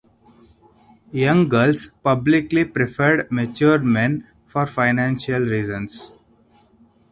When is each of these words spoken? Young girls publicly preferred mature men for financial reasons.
Young 1.11 1.47
girls 1.47 1.91
publicly 2.01 2.65
preferred 2.65 3.31
mature 3.31 3.77
men 3.77 4.25
for 4.47 4.65
financial 4.65 5.41
reasons. 5.45 6.13